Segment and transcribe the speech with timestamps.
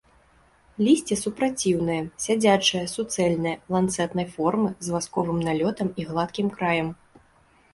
[0.85, 6.89] Лісце супраціўнае, сядзячае, суцэльнае, ланцэтнай формы, з васковым налётам і гладкім краем.